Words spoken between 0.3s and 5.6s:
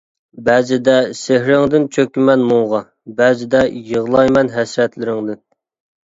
بەزىدە سېھرىڭدىن چۆكىمەن مۇڭغا، بەزىدە يىغلايمەن ھەسرەتلىرىڭدىن.